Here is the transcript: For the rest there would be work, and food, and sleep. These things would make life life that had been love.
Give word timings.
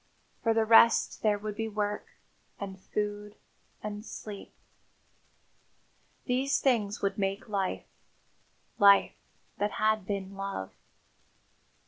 For 0.41 0.55
the 0.55 0.65
rest 0.65 1.21
there 1.21 1.37
would 1.37 1.55
be 1.55 1.67
work, 1.67 2.07
and 2.59 2.79
food, 2.81 3.35
and 3.83 4.03
sleep. 4.03 4.51
These 6.25 6.59
things 6.59 7.03
would 7.03 7.19
make 7.19 7.47
life 7.47 7.85
life 8.79 9.13
that 9.59 9.73
had 9.73 10.07
been 10.07 10.33
love. 10.35 10.71